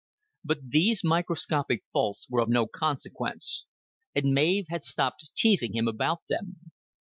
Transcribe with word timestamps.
But 0.43 0.67
these 0.71 1.03
microscopic 1.03 1.83
faults 1.93 2.25
were 2.27 2.41
of 2.41 2.49
no 2.49 2.65
consequence, 2.65 3.67
and 4.15 4.33
Mav 4.33 4.65
had 4.69 4.83
stopped 4.83 5.29
teasing 5.35 5.75
him 5.75 5.87
about 5.87 6.23
them. 6.27 6.55